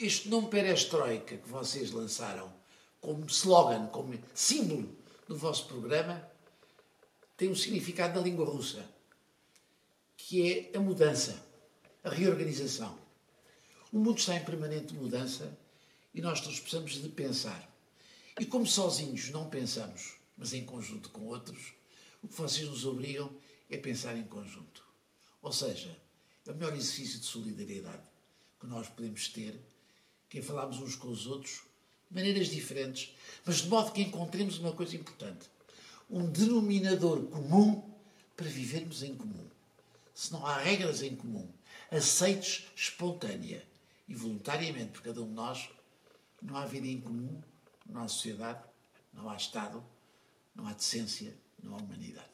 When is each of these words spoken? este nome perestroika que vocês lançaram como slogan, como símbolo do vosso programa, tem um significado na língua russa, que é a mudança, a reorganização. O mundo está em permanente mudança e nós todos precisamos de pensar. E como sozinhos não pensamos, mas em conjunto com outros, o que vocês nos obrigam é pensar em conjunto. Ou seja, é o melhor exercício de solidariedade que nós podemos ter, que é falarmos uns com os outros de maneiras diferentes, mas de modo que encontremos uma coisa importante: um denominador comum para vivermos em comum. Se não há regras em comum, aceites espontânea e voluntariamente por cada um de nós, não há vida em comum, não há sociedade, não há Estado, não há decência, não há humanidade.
este 0.00 0.30
nome 0.30 0.48
perestroika 0.48 1.36
que 1.36 1.48
vocês 1.48 1.90
lançaram 1.90 2.50
como 3.02 3.26
slogan, 3.26 3.86
como 3.88 4.18
símbolo 4.34 4.96
do 5.28 5.36
vosso 5.36 5.66
programa, 5.66 6.26
tem 7.36 7.50
um 7.50 7.54
significado 7.54 8.18
na 8.18 8.24
língua 8.24 8.46
russa, 8.46 8.84
que 10.16 10.70
é 10.72 10.76
a 10.76 10.80
mudança, 10.80 11.44
a 12.02 12.08
reorganização. 12.08 12.98
O 13.92 13.98
mundo 13.98 14.18
está 14.18 14.34
em 14.36 14.44
permanente 14.44 14.94
mudança 14.94 15.56
e 16.14 16.20
nós 16.22 16.40
todos 16.40 16.60
precisamos 16.60 16.92
de 16.92 17.08
pensar. 17.10 17.68
E 18.38 18.46
como 18.46 18.66
sozinhos 18.66 19.28
não 19.28 19.50
pensamos, 19.50 20.14
mas 20.36 20.54
em 20.54 20.64
conjunto 20.64 21.10
com 21.10 21.26
outros, 21.26 21.74
o 22.22 22.28
que 22.28 22.34
vocês 22.34 22.66
nos 22.66 22.86
obrigam 22.86 23.30
é 23.68 23.76
pensar 23.76 24.16
em 24.16 24.24
conjunto. 24.24 24.82
Ou 25.42 25.52
seja, 25.52 25.94
é 26.46 26.50
o 26.50 26.54
melhor 26.54 26.72
exercício 26.72 27.18
de 27.20 27.26
solidariedade 27.26 28.02
que 28.58 28.66
nós 28.66 28.88
podemos 28.88 29.28
ter, 29.28 29.60
que 30.30 30.38
é 30.38 30.42
falarmos 30.42 30.78
uns 30.78 30.94
com 30.96 31.08
os 31.08 31.26
outros 31.26 31.64
de 32.08 32.16
maneiras 32.16 32.48
diferentes, 32.48 33.14
mas 33.44 33.56
de 33.56 33.68
modo 33.68 33.92
que 33.92 34.00
encontremos 34.00 34.58
uma 34.58 34.72
coisa 34.72 34.96
importante: 34.96 35.50
um 36.08 36.30
denominador 36.30 37.26
comum 37.26 37.82
para 38.36 38.46
vivermos 38.46 39.02
em 39.02 39.14
comum. 39.14 39.46
Se 40.14 40.32
não 40.32 40.46
há 40.46 40.56
regras 40.58 41.02
em 41.02 41.16
comum, 41.16 41.48
aceites 41.90 42.68
espontânea 42.74 43.62
e 44.08 44.14
voluntariamente 44.14 44.92
por 44.92 45.02
cada 45.02 45.20
um 45.20 45.28
de 45.28 45.34
nós, 45.34 45.68
não 46.40 46.56
há 46.56 46.64
vida 46.64 46.86
em 46.86 47.00
comum, 47.00 47.42
não 47.86 48.02
há 48.02 48.08
sociedade, 48.08 48.62
não 49.12 49.28
há 49.28 49.36
Estado, 49.36 49.84
não 50.54 50.66
há 50.66 50.72
decência, 50.72 51.34
não 51.62 51.74
há 51.74 51.78
humanidade. 51.78 52.29